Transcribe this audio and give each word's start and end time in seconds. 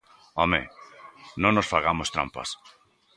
¡Home!, 0.41 0.61
non 1.41 1.53
nos 1.55 1.69
fagamos 1.73 2.11
trampas. 2.15 2.49